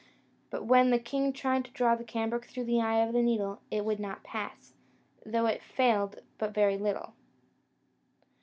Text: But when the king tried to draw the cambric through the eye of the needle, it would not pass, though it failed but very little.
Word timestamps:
But 0.49 0.65
when 0.65 0.89
the 0.89 0.97
king 0.97 1.31
tried 1.31 1.63
to 1.65 1.69
draw 1.73 1.93
the 1.93 2.03
cambric 2.03 2.45
through 2.45 2.63
the 2.63 2.81
eye 2.81 3.05
of 3.05 3.13
the 3.13 3.21
needle, 3.21 3.61
it 3.69 3.85
would 3.85 3.99
not 3.99 4.23
pass, 4.23 4.73
though 5.23 5.45
it 5.45 5.61
failed 5.61 6.21
but 6.39 6.55
very 6.55 6.75
little. 6.79 7.13